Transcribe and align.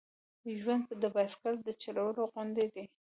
ژوند 0.59 0.85
د 1.01 1.03
بایسکل 1.13 1.55
د 1.63 1.69
چلولو 1.81 2.21
غوندې 2.31 2.65
دی. 2.73 2.85